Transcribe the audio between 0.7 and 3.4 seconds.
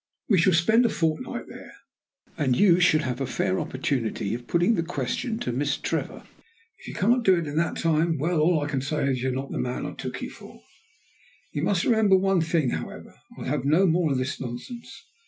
a fortnight there, and you should have a